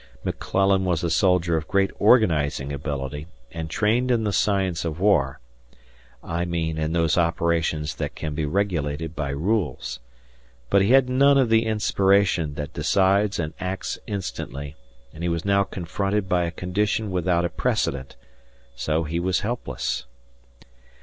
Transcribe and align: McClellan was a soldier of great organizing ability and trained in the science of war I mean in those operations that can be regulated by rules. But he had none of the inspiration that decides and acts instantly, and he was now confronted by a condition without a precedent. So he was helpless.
McClellan 0.23 0.83
was 0.83 1.03
a 1.03 1.11
soldier 1.11 1.55
of 1.57 1.67
great 1.67 1.91
organizing 1.99 2.73
ability 2.73 3.27
and 3.51 3.69
trained 3.69 4.09
in 4.09 4.23
the 4.23 4.33
science 4.33 4.83
of 4.83 4.99
war 4.99 5.39
I 6.23 6.43
mean 6.43 6.79
in 6.79 6.93
those 6.93 7.19
operations 7.19 7.93
that 7.97 8.15
can 8.15 8.33
be 8.33 8.43
regulated 8.47 9.15
by 9.15 9.29
rules. 9.29 9.99
But 10.71 10.81
he 10.81 10.89
had 10.89 11.07
none 11.07 11.37
of 11.37 11.49
the 11.49 11.67
inspiration 11.67 12.55
that 12.55 12.73
decides 12.73 13.37
and 13.37 13.53
acts 13.59 13.99
instantly, 14.07 14.75
and 15.13 15.21
he 15.21 15.29
was 15.29 15.45
now 15.45 15.63
confronted 15.63 16.27
by 16.27 16.45
a 16.45 16.51
condition 16.57 17.11
without 17.11 17.45
a 17.45 17.49
precedent. 17.49 18.15
So 18.75 19.03
he 19.03 19.19
was 19.19 19.41
helpless. 19.41 20.05